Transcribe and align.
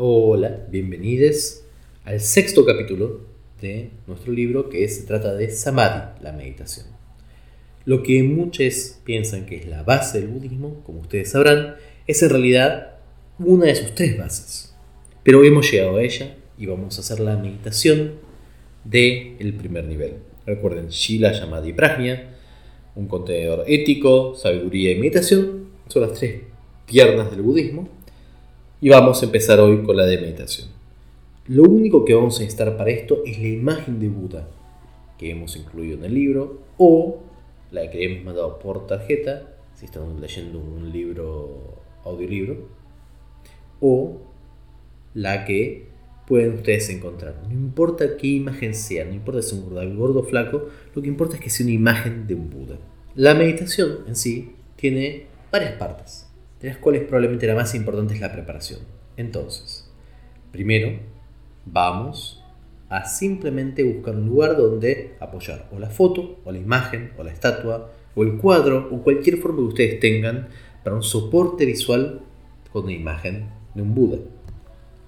Hola, 0.00 0.64
bienvenidos 0.70 1.64
al 2.04 2.20
sexto 2.20 2.64
capítulo 2.64 3.22
de 3.60 3.90
nuestro 4.06 4.32
libro 4.32 4.68
que 4.68 4.86
se 4.86 5.02
trata 5.02 5.34
de 5.34 5.50
Samadhi, 5.50 6.22
la 6.22 6.30
meditación. 6.30 6.86
Lo 7.84 8.04
que 8.04 8.22
muchos 8.22 9.00
piensan 9.02 9.44
que 9.44 9.56
es 9.56 9.66
la 9.66 9.82
base 9.82 10.20
del 10.20 10.28
budismo, 10.28 10.84
como 10.84 11.00
ustedes 11.00 11.32
sabrán, 11.32 11.74
es 12.06 12.22
en 12.22 12.30
realidad 12.30 12.98
una 13.40 13.66
de 13.66 13.74
sus 13.74 13.92
tres 13.96 14.16
bases. 14.16 14.72
Pero 15.24 15.42
hemos 15.42 15.68
llegado 15.68 15.96
a 15.96 16.02
ella 16.04 16.36
y 16.56 16.66
vamos 16.66 16.96
a 16.96 17.00
hacer 17.00 17.18
la 17.18 17.36
meditación 17.36 18.12
del 18.84 19.52
primer 19.58 19.82
nivel. 19.86 20.18
Recuerden, 20.46 20.90
Shila, 20.90 21.34
Samadhi, 21.34 21.72
Prajna, 21.72 22.36
un 22.94 23.08
contenedor 23.08 23.64
ético, 23.66 24.36
sabiduría 24.36 24.92
y 24.92 24.94
meditación, 25.00 25.70
son 25.88 26.02
las 26.02 26.12
tres 26.12 26.42
piernas 26.86 27.32
del 27.32 27.42
budismo. 27.42 27.97
Y 28.80 28.90
vamos 28.90 29.20
a 29.20 29.26
empezar 29.26 29.58
hoy 29.58 29.82
con 29.82 29.96
la 29.96 30.06
de 30.06 30.18
meditación. 30.18 30.68
Lo 31.48 31.64
único 31.64 32.04
que 32.04 32.14
vamos 32.14 32.36
a 32.36 32.42
necesitar 32.42 32.76
para 32.76 32.90
esto 32.90 33.22
es 33.26 33.36
la 33.40 33.48
imagen 33.48 33.98
de 33.98 34.06
Buda 34.06 34.48
que 35.18 35.32
hemos 35.32 35.56
incluido 35.56 35.98
en 35.98 36.04
el 36.04 36.14
libro 36.14 36.60
o 36.76 37.18
la 37.72 37.90
que 37.90 38.04
hemos 38.04 38.24
mandado 38.24 38.60
por 38.60 38.86
tarjeta 38.86 39.52
si 39.74 39.86
están 39.86 40.20
leyendo 40.20 40.60
un 40.60 40.92
libro, 40.92 41.82
audiolibro, 42.04 42.68
o 43.80 44.18
la 45.12 45.44
que 45.44 45.88
pueden 46.28 46.54
ustedes 46.54 46.88
encontrar. 46.90 47.34
No 47.48 47.54
importa 47.54 48.16
qué 48.16 48.28
imagen 48.28 48.76
sea, 48.76 49.04
no 49.06 49.12
importa 49.12 49.42
si 49.42 49.56
es 49.56 49.60
un 49.60 49.70
gordo, 49.70 49.96
gordo 49.96 50.20
o 50.20 50.22
flaco, 50.22 50.68
lo 50.94 51.02
que 51.02 51.08
importa 51.08 51.34
es 51.34 51.40
que 51.40 51.50
sea 51.50 51.66
una 51.66 51.74
imagen 51.74 52.28
de 52.28 52.34
un 52.36 52.48
Buda. 52.48 52.78
La 53.16 53.34
meditación 53.34 54.04
en 54.06 54.14
sí 54.14 54.52
tiene 54.76 55.26
varias 55.50 55.72
partes 55.72 56.27
de 56.60 56.68
las 56.68 56.78
cuales 56.78 57.02
probablemente 57.02 57.46
la 57.46 57.54
más 57.54 57.74
importante 57.74 58.14
es 58.14 58.20
la 58.20 58.32
preparación. 58.32 58.80
Entonces, 59.16 59.90
primero, 60.50 60.98
vamos 61.64 62.44
a 62.88 63.04
simplemente 63.04 63.82
buscar 63.82 64.16
un 64.16 64.26
lugar 64.26 64.56
donde 64.56 65.16
apoyar 65.20 65.68
o 65.72 65.78
la 65.78 65.90
foto, 65.90 66.38
o 66.44 66.52
la 66.52 66.58
imagen, 66.58 67.12
o 67.18 67.22
la 67.22 67.32
estatua, 67.32 67.90
o 68.14 68.22
el 68.22 68.38
cuadro, 68.38 68.88
o 68.90 69.02
cualquier 69.02 69.38
forma 69.38 69.58
que 69.58 69.64
ustedes 69.64 70.00
tengan 70.00 70.48
para 70.82 70.96
un 70.96 71.02
soporte 71.02 71.66
visual 71.66 72.22
con 72.72 72.84
una 72.84 72.92
imagen 72.92 73.48
de 73.74 73.82
un 73.82 73.94
Buda. 73.94 74.18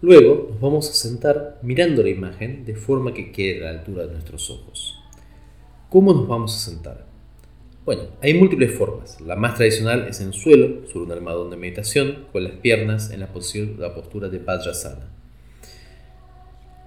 Luego 0.02 0.48
nos 0.50 0.61
vamos 0.61 0.91
a 0.91 0.94
sentar 0.94 1.58
mirando 1.62 2.02
la 2.02 2.11
imagen 2.11 2.64
de 2.64 2.74
forma 2.74 3.12
que 3.12 3.33
quede 3.33 3.61
a 3.61 3.72
la 3.72 3.78
altura 3.78 4.06
de 4.06 4.12
nuestros 4.12 4.50
ojos. 4.50 4.98
¿Cómo 5.89 6.14
nos 6.14 6.27
vamos 6.27 6.55
a 6.55 6.70
sentar? 6.70 7.09
Bueno, 7.86 8.03
hay 8.20 8.34
múltiples 8.34 8.77
formas. 8.77 9.19
La 9.23 9.36
más 9.36 9.55
tradicional 9.55 10.06
es 10.06 10.20
en 10.20 10.28
el 10.28 10.34
suelo, 10.34 10.86
sobre 10.86 11.06
un 11.06 11.12
armadón 11.12 11.48
de 11.48 11.56
meditación, 11.56 12.27
con 12.31 12.45
las 12.45 12.53
piernas 12.53 13.11
en 13.11 13.20
la, 13.20 13.31
la 13.78 13.95
postura 13.95 14.28
de 14.28 14.39
Vajrasana. 14.39 15.09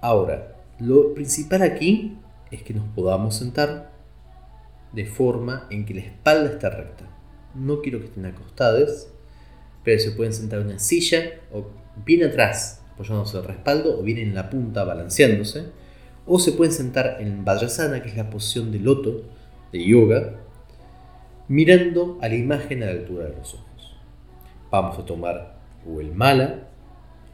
Ahora, 0.02 0.56
lo 0.80 1.16
principal 1.16 1.64
aquí 1.64 2.20
es 2.52 2.62
que 2.62 2.76
nos 2.76 2.86
podamos 2.90 3.36
sentar 3.36 3.92
de 4.92 5.06
forma 5.06 5.66
en 5.72 5.86
que 5.86 5.96
la 5.96 6.02
espalda 6.02 6.52
está 6.52 6.70
recta. 6.70 7.06
No 7.56 7.82
quiero 7.82 7.98
que 8.00 8.06
estén 8.06 8.28
acostados, 8.28 9.08
pero 9.84 10.00
se 10.00 10.12
pueden 10.12 10.34
sentar 10.34 10.60
en 10.60 10.68
una 10.68 10.80
silla 10.80 11.42
o 11.52 11.72
bien 12.06 12.24
atrás, 12.24 12.84
apoyándose 12.94 13.38
el 13.38 13.46
respaldo, 13.46 14.00
o 14.00 14.04
bien 14.04 14.20
en 14.20 14.36
la 14.36 14.52
punta, 14.52 14.84
balanceándose. 14.84 15.72
O 16.28 16.38
se 16.38 16.52
pueden 16.52 16.72
sentar 16.72 17.18
en 17.20 17.44
Vajrasana, 17.44 18.04
que 18.04 18.10
es 18.10 18.16
la 18.16 18.30
posición 18.30 18.72
de 18.72 18.78
loto 18.78 19.24
de 19.72 19.84
yoga, 19.84 20.43
mirando 21.48 22.18
a 22.22 22.30
la 22.30 22.36
imagen 22.36 22.84
a 22.84 22.88
la 22.88 22.92
altura 22.94 23.26
de 23.26 23.36
los 23.36 23.54
ojos. 23.54 23.96
Vamos 24.72 24.98
a 24.98 25.06
tomar 25.06 25.60
o 25.86 26.00
el 26.00 26.14
mala, 26.14 26.70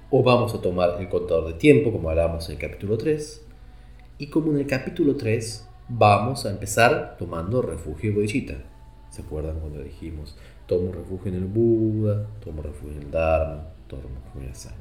o 0.09 0.23
vamos 0.23 0.53
a 0.55 0.61
tomar 0.61 0.97
el 0.99 1.09
contador 1.09 1.47
de 1.47 1.53
tiempo, 1.53 1.91
como 1.91 2.09
hablábamos 2.09 2.47
en 2.49 2.55
el 2.55 2.61
capítulo 2.61 2.97
3, 2.97 3.45
y 4.17 4.27
como 4.27 4.51
en 4.51 4.57
el 4.59 4.67
capítulo 4.67 5.15
3 5.15 5.67
vamos 5.87 6.45
a 6.45 6.49
empezar 6.49 7.15
tomando 7.17 7.61
refugio 7.61 8.13
bodhicitta. 8.13 8.55
¿Se 9.11 9.21
acuerdan 9.21 9.59
cuando 9.59 9.81
dijimos, 9.83 10.35
tomo 10.65 10.91
refugio 10.91 11.31
en 11.31 11.37
el 11.37 11.45
Buda, 11.45 12.27
tomo 12.43 12.61
refugio 12.61 12.97
en 12.97 13.03
el 13.03 13.11
Dharma, 13.11 13.69
tomo 13.87 14.03
refugio 14.03 14.41
en 14.41 14.47
el 14.47 14.55
Sangha? 14.55 14.75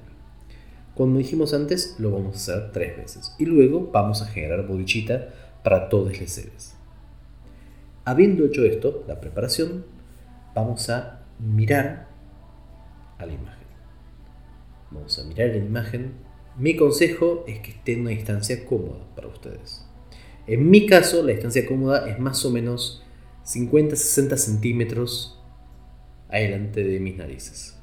Como 0.94 1.18
dijimos 1.18 1.54
antes, 1.54 1.96
lo 1.98 2.10
vamos 2.10 2.34
a 2.34 2.36
hacer 2.36 2.72
tres 2.72 2.96
veces. 2.96 3.34
Y 3.38 3.46
luego 3.46 3.90
vamos 3.92 4.20
a 4.20 4.26
generar 4.26 4.66
bodhicitta 4.66 5.28
para 5.62 5.88
todos 5.88 6.18
los 6.18 6.30
seres. 6.30 6.77
Habiendo 8.08 8.46
hecho 8.46 8.64
esto, 8.64 9.04
la 9.06 9.20
preparación, 9.20 9.84
vamos 10.54 10.88
a 10.88 11.26
mirar 11.38 12.08
a 13.18 13.26
la 13.26 13.34
imagen. 13.34 13.66
Vamos 14.90 15.18
a 15.18 15.24
mirar 15.24 15.48
la 15.48 15.58
imagen. 15.58 16.12
Mi 16.56 16.74
consejo 16.74 17.44
es 17.46 17.58
que 17.58 17.72
esté 17.72 17.92
en 17.92 18.00
una 18.00 18.10
distancia 18.10 18.64
cómoda 18.64 19.04
para 19.14 19.28
ustedes. 19.28 19.84
En 20.46 20.70
mi 20.70 20.86
caso, 20.86 21.22
la 21.22 21.32
distancia 21.32 21.66
cómoda 21.66 22.08
es 22.08 22.18
más 22.18 22.42
o 22.46 22.50
menos 22.50 23.04
50-60 23.44 24.36
centímetros 24.38 25.38
adelante 26.30 26.82
de 26.84 27.00
mis 27.00 27.18
narices. 27.18 27.78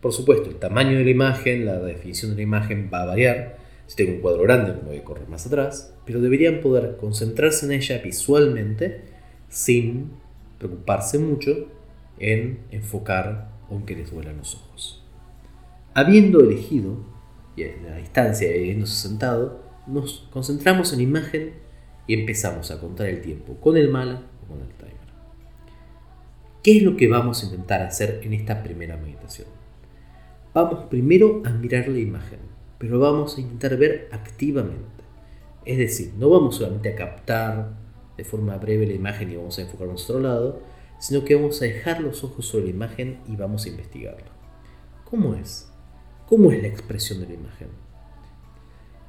Por 0.00 0.12
supuesto, 0.12 0.50
el 0.50 0.56
tamaño 0.56 0.98
de 0.98 1.04
la 1.04 1.10
imagen, 1.10 1.64
la 1.64 1.78
definición 1.78 2.32
de 2.32 2.38
la 2.38 2.42
imagen 2.42 2.90
va 2.92 3.02
a 3.02 3.06
variar. 3.06 3.58
Si 3.86 3.94
tengo 3.94 4.14
un 4.14 4.20
cuadro 4.20 4.42
grande, 4.42 4.72
me 4.72 4.88
voy 4.88 4.98
a 4.98 5.04
correr 5.04 5.28
más 5.28 5.46
atrás, 5.46 5.94
pero 6.04 6.20
deberían 6.20 6.60
poder 6.60 6.96
concentrarse 6.96 7.66
en 7.66 7.70
ella 7.70 7.98
visualmente 7.98 9.09
sin 9.50 10.12
preocuparse 10.58 11.18
mucho 11.18 11.68
en 12.18 12.60
enfocar 12.70 13.50
aunque 13.68 13.94
les 13.94 14.10
duelan 14.10 14.38
los 14.38 14.54
ojos. 14.54 15.04
Habiendo 15.94 16.40
elegido, 16.40 16.96
y 17.56 17.62
en 17.62 17.84
la 17.84 17.96
distancia 17.96 18.48
habiéndose 18.48 19.08
sentado, 19.08 19.62
nos 19.86 20.28
concentramos 20.32 20.92
en 20.92 20.98
la 20.98 21.02
imagen 21.02 21.52
y 22.06 22.14
empezamos 22.14 22.70
a 22.70 22.80
contar 22.80 23.08
el 23.08 23.20
tiempo 23.20 23.56
con 23.56 23.76
el 23.76 23.90
mala 23.90 24.22
o 24.42 24.48
con 24.48 24.60
el 24.60 24.68
timer. 24.74 24.94
¿Qué 26.62 26.76
es 26.76 26.82
lo 26.82 26.96
que 26.96 27.08
vamos 27.08 27.42
a 27.42 27.46
intentar 27.46 27.82
hacer 27.82 28.20
en 28.22 28.32
esta 28.32 28.62
primera 28.62 28.96
meditación? 28.96 29.48
Vamos 30.52 30.86
primero 30.90 31.42
a 31.44 31.50
mirar 31.50 31.88
la 31.88 31.98
imagen, 31.98 32.40
pero 32.78 32.98
vamos 32.98 33.36
a 33.36 33.40
intentar 33.40 33.76
ver 33.76 34.08
activamente. 34.12 35.04
Es 35.64 35.78
decir, 35.78 36.12
no 36.18 36.28
vamos 36.28 36.56
solamente 36.56 36.92
a 36.92 36.96
captar 36.96 37.74
de 38.20 38.24
forma 38.24 38.58
breve 38.58 38.86
la 38.86 38.92
imagen 38.92 39.30
y 39.30 39.36
vamos 39.36 39.58
a 39.58 39.62
enfocarnos 39.62 40.02
a 40.02 40.04
otro 40.04 40.20
lado, 40.20 40.60
sino 40.98 41.24
que 41.24 41.34
vamos 41.34 41.62
a 41.62 41.64
dejar 41.64 42.02
los 42.02 42.22
ojos 42.22 42.44
sobre 42.44 42.64
la 42.64 42.70
imagen 42.70 43.20
y 43.26 43.34
vamos 43.34 43.64
a 43.64 43.70
investigarlo. 43.70 44.30
¿Cómo 45.06 45.34
es? 45.34 45.72
¿Cómo 46.28 46.52
es 46.52 46.60
la 46.60 46.68
expresión 46.68 47.20
de 47.20 47.28
la 47.28 47.32
imagen? 47.32 47.68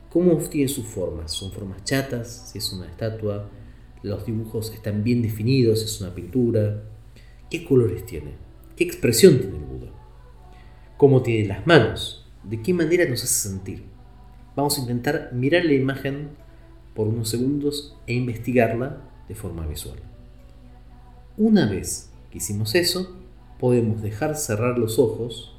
¿Cómo 0.10 0.38
tiene 0.38 0.70
sus 0.70 0.86
formas? 0.86 1.34
¿Son 1.34 1.52
formas 1.52 1.84
chatas? 1.84 2.52
Si 2.52 2.60
es 2.60 2.72
una 2.72 2.88
estatua, 2.88 3.50
los 4.02 4.26
dibujos 4.26 4.74
están 4.74 5.04
bien 5.04 5.22
definidos, 5.22 5.84
es 5.84 6.00
una 6.00 6.16
pintura. 6.16 6.84
¿Qué 7.50 7.66
colores 7.66 8.06
tiene? 8.06 8.36
¿Qué 8.78 8.86
expresión 8.86 9.40
tiene 9.40 9.58
el 9.58 9.66
Buda? 9.66 9.92
¿Cómo 10.96 11.22
tiene 11.22 11.50
las 11.50 11.68
manos? 11.68 12.32
¿De 12.46 12.62
qué 12.62 12.74
manera 12.74 13.04
nos 13.10 13.26
hace 13.26 13.50
sentir? 13.50 13.84
Vamos 14.56 14.78
a 14.78 14.82
intentar 14.82 15.32
mirar 15.34 15.66
la 15.66 15.74
imagen 15.74 16.30
por 16.94 17.08
unos 17.08 17.30
segundos 17.30 17.98
e 18.08 18.14
investigarla 18.14 19.02
de 19.28 19.36
forma 19.36 19.66
visual. 19.66 20.00
Una 21.38 21.70
vez 21.70 22.12
que 22.30 22.38
hicimos 22.38 22.76
eso, 22.76 23.18
podemos 23.60 24.02
dejar 24.02 24.36
cerrar 24.36 24.78
los 24.78 25.00
ojos 25.00 25.58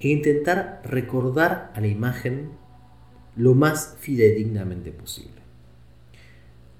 e 0.00 0.08
intentar 0.08 0.82
recordar 0.84 1.72
a 1.74 1.80
la 1.80 1.86
imagen 1.86 2.50
lo 3.36 3.54
más 3.54 3.96
fidedignamente 3.98 4.92
posible. 4.92 5.42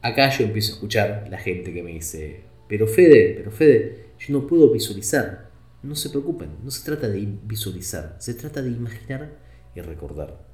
Acá 0.03 0.31
yo 0.31 0.45
empiezo 0.45 0.73
a 0.73 0.75
escuchar 0.75 1.27
la 1.31 1.39
gente 1.39 1.73
que 1.73 1.83
me 1.83 1.93
dice, 1.93 2.43
pero 2.69 2.87
Fede, 2.87 3.35
pero 3.37 3.51
Fede, 3.51 4.07
yo 4.19 4.33
no 4.39 4.47
puedo 4.47 4.71
visualizar. 4.71 5.51
No 5.83 5.95
se 5.95 6.11
preocupen, 6.11 6.51
no 6.63 6.71
se 6.71 6.85
trata 6.85 7.09
de 7.09 7.27
visualizar, 7.45 8.17
se 8.19 8.35
trata 8.35 8.63
de 8.63 8.71
imaginar 8.71 9.37
y 9.75 9.81
recordar. 9.81 10.45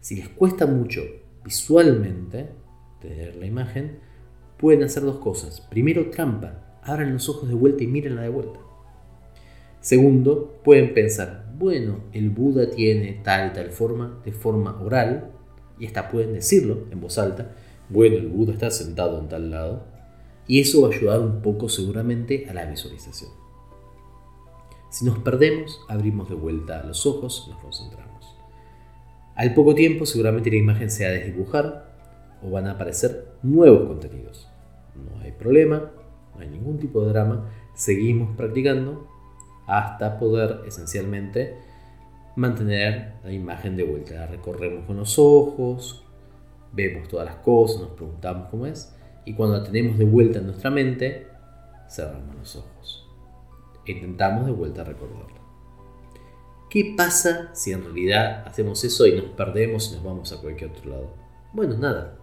Si 0.00 0.16
les 0.16 0.28
cuesta 0.28 0.66
mucho 0.66 1.02
visualmente, 1.44 2.50
tener 3.00 3.36
la 3.36 3.46
imagen, 3.46 4.00
pueden 4.56 4.82
hacer 4.82 5.02
dos 5.02 5.18
cosas. 5.18 5.60
Primero, 5.60 6.10
trampa. 6.10 6.78
Abran 6.82 7.12
los 7.12 7.28
ojos 7.28 7.48
de 7.48 7.54
vuelta 7.54 7.84
y 7.84 7.86
mírenla 7.86 8.22
de 8.22 8.28
vuelta. 8.28 8.60
Segundo, 9.80 10.60
pueden 10.62 10.92
pensar, 10.92 11.52
bueno, 11.58 12.00
el 12.12 12.30
Buda 12.30 12.70
tiene 12.70 13.20
tal 13.24 13.50
y 13.50 13.52
tal 13.54 13.70
forma, 13.70 14.20
de 14.24 14.32
forma 14.32 14.78
oral, 14.80 15.30
y 15.78 15.86
hasta 15.86 16.10
pueden 16.10 16.34
decirlo 16.34 16.84
en 16.90 17.00
voz 17.00 17.18
alta, 17.18 17.52
bueno, 17.88 18.16
el 18.16 18.28
Buda 18.28 18.52
está 18.52 18.70
sentado 18.70 19.18
en 19.18 19.28
tal 19.28 19.50
lado, 19.50 19.84
y 20.46 20.60
eso 20.60 20.82
va 20.82 20.88
a 20.88 20.96
ayudar 20.96 21.20
un 21.20 21.40
poco 21.40 21.68
seguramente 21.68 22.46
a 22.48 22.54
la 22.54 22.66
visualización. 22.66 23.30
Si 24.90 25.04
nos 25.04 25.18
perdemos, 25.20 25.80
abrimos 25.88 26.28
de 26.28 26.34
vuelta 26.34 26.82
los 26.84 27.06
ojos 27.06 27.44
y 27.46 27.50
nos 27.50 27.60
concentramos. 27.60 28.19
Al 29.40 29.54
poco 29.54 29.74
tiempo 29.74 30.04
seguramente 30.04 30.50
la 30.50 30.56
imagen 30.56 30.90
se 30.90 31.02
va 31.02 31.08
a 31.08 31.14
desdibujar 31.14 31.86
o 32.42 32.50
van 32.50 32.66
a 32.66 32.72
aparecer 32.72 33.26
nuevos 33.42 33.88
contenidos. 33.88 34.46
No 34.94 35.18
hay 35.18 35.32
problema, 35.32 35.92
no 36.34 36.40
hay 36.42 36.48
ningún 36.50 36.78
tipo 36.78 37.00
de 37.00 37.08
drama, 37.08 37.48
seguimos 37.72 38.36
practicando 38.36 39.08
hasta 39.66 40.18
poder 40.18 40.60
esencialmente 40.66 41.56
mantener 42.36 43.14
la 43.24 43.32
imagen 43.32 43.78
de 43.78 43.84
vuelta. 43.84 44.12
La 44.12 44.26
recorremos 44.26 44.84
con 44.84 44.98
los 44.98 45.18
ojos, 45.18 46.04
vemos 46.74 47.08
todas 47.08 47.24
las 47.24 47.36
cosas, 47.36 47.80
nos 47.80 47.90
preguntamos 47.92 48.48
cómo 48.50 48.66
es, 48.66 48.94
y 49.24 49.32
cuando 49.32 49.56
la 49.56 49.64
tenemos 49.64 49.96
de 49.96 50.04
vuelta 50.04 50.40
en 50.40 50.48
nuestra 50.48 50.70
mente, 50.70 51.28
cerramos 51.88 52.34
los 52.34 52.56
ojos. 52.56 53.08
E 53.86 53.92
intentamos 53.92 54.44
de 54.44 54.52
vuelta 54.52 54.84
recordarla. 54.84 55.39
¿Qué 56.70 56.94
pasa 56.96 57.50
si 57.52 57.72
en 57.72 57.82
realidad 57.82 58.46
hacemos 58.46 58.84
eso 58.84 59.04
y 59.04 59.16
nos 59.16 59.24
perdemos 59.24 59.90
y 59.90 59.96
nos 59.96 60.04
vamos 60.04 60.32
a 60.32 60.40
cualquier 60.40 60.70
otro 60.70 60.88
lado? 60.88 61.14
Bueno, 61.52 61.76
nada. 61.76 62.16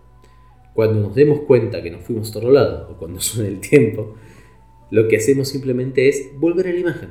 Cuando 0.74 1.02
nos 1.02 1.16
demos 1.16 1.42
cuenta 1.42 1.84
que 1.84 1.92
nos 1.92 2.04
fuimos 2.04 2.34
a 2.34 2.40
otro 2.40 2.52
lado 2.52 2.88
o 2.90 2.98
cuando 2.98 3.20
suene 3.22 3.50
el 3.50 3.60
tiempo, 3.60 4.16
lo 4.90 5.10
que 5.10 5.18
hacemos 5.18 5.50
simplemente 5.50 6.08
es 6.08 6.32
volver 6.40 6.68
a 6.68 6.72
la 6.72 6.80
imagen. 6.80 7.10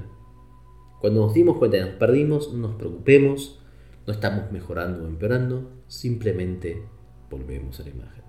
Cuando 0.99 1.21
nos 1.21 1.35
dimos 1.35 1.59
cuenta 1.59 1.77
que 1.77 1.85
nos 1.85 1.95
perdimos, 1.97 2.55
no 2.55 2.69
nos 2.69 2.77
preocupemos, 2.77 3.61
no 4.07 4.15
estamos 4.15 4.51
mejorando 4.51 5.05
o 5.05 5.07
empeorando, 5.07 5.83
simplemente 5.89 6.85
volvemos 7.29 7.79
a 7.81 7.83
la 7.83 7.91
imagen. 7.91 8.25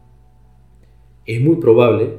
Es 1.26 1.40
muy 1.40 1.56
probable 1.58 2.18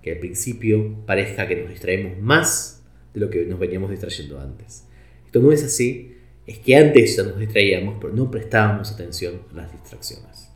que 0.00 0.12
al 0.12 0.18
principio 0.20 1.04
parezca 1.04 1.46
que 1.46 1.56
nos 1.56 1.68
distraemos 1.68 2.18
más 2.18 2.86
de 3.12 3.20
lo 3.20 3.28
que 3.28 3.44
nos 3.44 3.58
veníamos 3.58 3.90
distrayendo 3.90 4.40
antes. 4.40 4.88
Esto 5.28 5.40
no 5.40 5.52
es 5.52 5.62
así, 5.62 6.16
es 6.46 6.58
que 6.60 6.74
antes 6.74 7.14
ya 7.14 7.22
nos 7.22 7.38
distraíamos, 7.38 7.96
pero 8.00 8.14
no 8.14 8.30
prestábamos 8.30 8.90
atención 8.90 9.42
a 9.52 9.56
las 9.56 9.70
distracciones. 9.70 10.48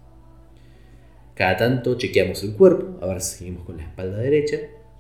Cada 1.35 1.59
tanto 1.59 1.99
chequeamos 1.99 2.43
el 2.43 2.55
cuerpo, 2.55 3.05
a 3.05 3.07
ver 3.09 3.21
si 3.21 3.37
seguimos 3.37 3.67
con 3.67 3.77
la 3.77 3.83
espalda 3.83 4.17
derecha, 4.17 4.57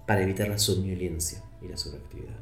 para 0.06 0.24
evitar 0.24 0.48
la 0.48 0.58
somnolencia 0.58 1.42
y 1.62 1.68
la 1.68 1.78
sobreactividad. 1.78 2.36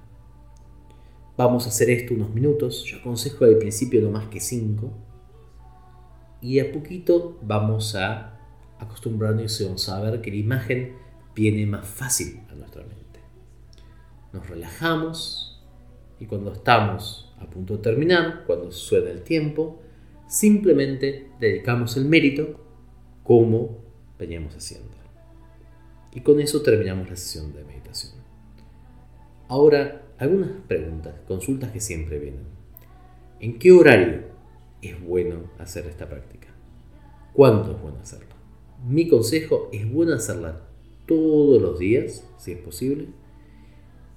Vamos 1.37 1.67
a 1.67 1.69
hacer 1.69 1.89
esto 1.91 2.15
unos 2.15 2.35
minutos, 2.35 2.83
yo 2.83 2.99
aconsejo 2.99 3.45
al 3.45 3.59
principio 3.59 4.01
no 4.01 4.11
más 4.11 4.27
que 4.27 4.41
5, 4.41 4.93
y 6.41 6.59
a 6.59 6.73
poquito 6.73 7.39
vamos 7.43 7.95
a 7.95 8.41
acostumbrarnos 8.81 9.61
y 9.61 9.65
vamos 9.67 9.89
a 9.89 10.01
ver 10.01 10.21
que 10.21 10.33
la 10.33 10.37
imagen 10.37 10.97
viene 11.37 11.65
más 11.65 11.87
fácil 11.87 12.41
a 12.51 12.57
nuestra 12.57 12.83
mente. 12.83 13.21
Nos 14.33 14.49
relajamos 14.49 15.50
y 16.21 16.27
cuando 16.27 16.53
estamos 16.53 17.35
a 17.41 17.47
punto 17.47 17.79
de 17.79 17.83
terminar, 17.83 18.45
cuando 18.47 18.71
suena 18.71 19.11
el 19.11 19.23
tiempo, 19.23 19.81
simplemente 20.29 21.31
dedicamos 21.41 21.97
el 21.97 22.05
mérito 22.05 22.61
como 23.25 23.79
veníamos 24.19 24.55
haciendo. 24.55 24.91
Y 26.13 26.21
con 26.21 26.41
eso 26.41 26.61
terminamos 26.63 27.09
la 27.09 27.17
sesión 27.17 27.53
de 27.53 27.65
meditación. 27.65 28.13
Ahora, 29.49 30.03
algunas 30.19 30.51
preguntas, 30.69 31.15
consultas 31.27 31.71
que 31.71 31.81
siempre 31.81 32.19
vienen. 32.19 32.45
¿En 33.39 33.59
qué 33.59 33.73
horario 33.73 34.25
es 34.83 35.03
bueno 35.03 35.51
hacer 35.59 35.87
esta 35.87 36.09
práctica? 36.09 36.49
¿Cuánto 37.33 37.73
es 37.73 37.81
bueno 37.81 37.99
hacerla? 38.01 38.35
Mi 38.87 39.09
consejo 39.09 39.69
es 39.73 39.91
bueno 39.91 40.15
hacerla 40.15 40.61
todos 41.07 41.63
los 41.63 41.79
días, 41.79 42.27
si 42.39 42.53
es 42.53 42.59
posible. 42.59 43.09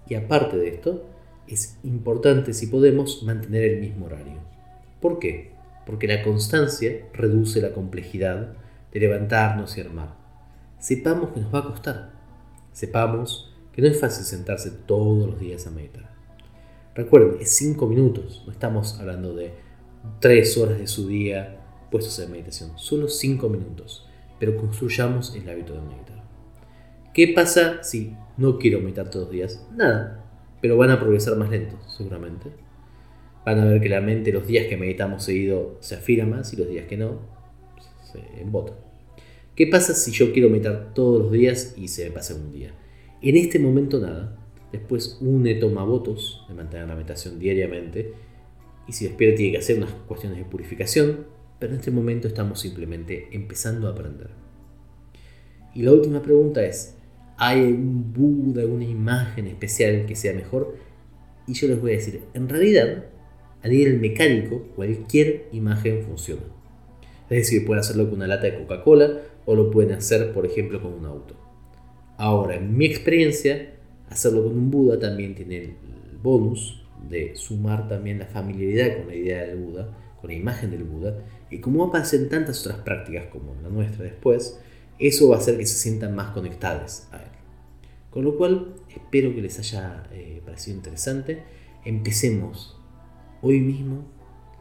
Y 0.07 0.15
aparte 0.15 0.57
de 0.57 0.67
esto, 0.69 1.12
es 1.48 1.78
importante, 1.84 2.54
si 2.54 2.68
podemos, 2.68 3.24
mantener 3.24 3.63
el 3.63 3.81
mismo 3.81 4.06
horario. 4.06 4.40
¿Por 5.01 5.19
qué? 5.19 5.51
Porque 5.86 6.07
la 6.07 6.24
constancia 6.24 7.07
reduce 7.13 7.62
la 7.62 7.74
complejidad 7.74 8.54
de 8.92 9.00
levantarnos 9.00 9.78
y 9.78 9.81
armar. 9.81 10.16
Sepamos 10.80 11.31
que 11.31 11.42
nos 11.42 11.54
va 11.54 11.60
a 11.60 11.66
costar. 11.66 12.12
Sepamos 12.72 13.54
que 13.74 13.81
no 13.81 13.88
es 13.88 14.00
fácil 14.00 14.24
sentarse 14.24 14.72
todos 14.72 15.28
los 15.30 15.40
días 15.40 15.68
a 15.68 15.72
meditar. 15.72 16.13
Recuerden, 16.95 17.42
es 17.42 17.56
5 17.56 17.88
minutos, 17.88 18.44
no 18.46 18.51
estamos 18.51 19.00
hablando 19.00 19.34
de 19.34 19.54
3 20.19 20.57
horas 20.57 20.78
de 20.78 20.88
su 20.88 21.07
día 21.07 21.60
puestos 21.89 22.18
en 22.19 22.31
meditación, 22.31 22.72
solo 22.75 23.07
5 23.07 23.50
minutos, 23.50 24.07
pero 24.39 24.57
construyamos 24.57 25.36
el 25.36 25.50
hábito 25.50 25.74
de 25.74 25.81
meditar. 25.81 26.24
¿Qué 27.13 27.34
pasa 27.36 27.84
si 27.84 28.16
no 28.38 28.57
quiero 28.57 28.80
meditar 28.80 29.10
todos 29.10 29.25
los 29.25 29.34
días? 29.34 29.68
Nada, 29.75 30.23
pero 30.63 30.77
van 30.77 30.92
a 30.92 31.00
progresar 31.01 31.36
más 31.36 31.50
lento, 31.50 31.77
seguramente. 31.89 32.50
Van 33.45 33.60
a 33.60 33.65
ver 33.65 33.81
que 33.81 33.89
la 33.89 34.00
mente 34.00 34.31
los 34.31 34.48
días 34.48 34.68
que 34.68 34.77
meditamos 34.77 35.25
seguido 35.25 35.75
se 35.81 35.95
afina 35.95 36.25
más 36.25 36.54
y 36.54 36.56
los 36.56 36.69
días 36.69 36.88
que 36.88 36.95
no 36.95 37.19
se 38.10 38.42
embota. 38.42 38.71
¿Qué 39.57 39.68
pasa 39.68 39.94
si 39.94 40.13
yo 40.13 40.31
quiero 40.31 40.50
meditar 40.50 40.94
todos 40.94 41.24
los 41.24 41.33
días 41.33 41.74
y 41.75 41.89
se 41.89 42.06
me 42.06 42.12
pasa 42.12 42.36
un 42.36 42.54
día? 42.54 42.71
En 43.21 43.36
este 43.36 43.60
momento 43.60 44.00
nada. 44.00 44.38
Después 44.71 45.18
une 45.19 45.54
toma 45.56 45.83
votos 45.83 46.45
de 46.48 46.54
mantener 46.54 46.88
la 46.88 46.95
meditación 46.95 47.39
diariamente 47.39 48.13
y 48.88 48.94
si 48.94 49.06
despierta 49.06 49.36
tiene 49.36 49.51
que 49.51 49.57
hacer 49.57 49.75
unas 49.75 49.92
cuestiones 50.07 50.38
de 50.38 50.45
purificación, 50.45 51.25
pero 51.60 51.74
en 51.74 51.80
este 51.80 51.92
momento 51.92 52.30
estamos 52.30 52.62
simplemente 52.62 53.27
empezando 53.33 53.89
a 53.89 53.92
aprender. 53.92 54.30
Y 55.75 55.81
la 55.81 55.92
última 55.92 56.21
pregunta 56.21 56.65
es, 56.65 56.95
¿hay 57.38 57.59
algún 57.59 58.13
Buda, 58.13 58.62
alguna 58.62 58.85
imagen 58.85 59.47
especial 59.47 60.06
que 60.06 60.15
sea 60.15 60.33
mejor? 60.33 60.75
Y 61.47 61.53
yo 61.53 61.68
les 61.68 61.81
voy 61.81 61.91
a 61.91 61.95
decir, 61.95 62.21
en 62.33 62.50
realidad, 62.50 63.06
a 63.62 63.68
nivel 63.68 64.00
mecánico, 64.00 64.62
cualquier 64.75 65.47
imagen 65.51 66.03
funciona. 66.03 66.44
Es 67.30 67.38
decir, 67.38 67.65
pueden 67.65 67.80
hacerlo 67.81 68.06
con 68.06 68.15
una 68.15 68.27
lata 68.27 68.44
de 68.44 68.56
Coca-Cola 68.56 69.21
o 69.45 69.56
lo 69.56 69.71
pueden 69.71 69.94
hacer, 69.94 70.33
por 70.33 70.45
ejemplo, 70.45 70.81
con 70.81 70.94
un 70.94 71.06
auto. 71.06 71.35
Ahora, 72.18 72.56
en 72.56 72.77
mi 72.77 72.85
experiencia, 72.85 73.74
hacerlo 74.09 74.44
con 74.44 74.57
un 74.57 74.71
Buda 74.71 75.00
también 75.00 75.33
tiene 75.36 75.57
el 75.57 75.74
bonus 76.21 76.83
de 77.09 77.36
sumar 77.36 77.88
también 77.88 78.19
la 78.19 78.25
familiaridad 78.25 78.97
con 78.97 79.07
la 79.07 79.15
idea 79.15 79.45
del 79.45 79.57
Buda, 79.57 79.97
con 80.21 80.29
la 80.29 80.36
imagen 80.36 80.71
del 80.71 80.83
Buda, 80.83 81.18
y 81.50 81.59
como 81.59 81.86
aparecen 81.86 82.29
tantas 82.29 82.65
otras 82.65 82.79
prácticas 82.81 83.25
como 83.27 83.56
la 83.62 83.69
nuestra 83.69 84.03
después, 84.06 84.59
eso 85.00 85.30
va 85.30 85.36
a 85.36 85.40
hacer 85.40 85.57
que 85.57 85.66
se 85.66 85.75
sientan 85.75 86.16
más 86.16 86.31
conectados 86.31 87.07
a 87.12 87.18
él. 87.18 87.30
Con 88.10 88.24
lo 88.24 88.38
cual, 88.38 88.75
espero 88.90 89.34
que 89.34 89.42
les 89.42 89.57
haya 89.60 90.04
eh, 90.12 90.42
parecido 90.45 90.78
interesante. 90.78 91.44
Empecemos 91.84 92.80
hoy 93.42 93.60
mismo 93.60 94.06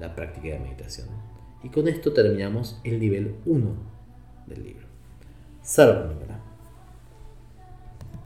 la 0.00 0.14
práctica 0.14 0.48
de 0.48 0.58
meditación. 0.58 1.08
Y 1.62 1.68
con 1.68 1.86
esto 1.86 2.12
terminamos 2.12 2.80
el 2.82 2.98
nivel 2.98 3.36
1 3.44 3.74
del 4.46 4.64
libro. 4.64 4.86
Salve, 5.62 6.14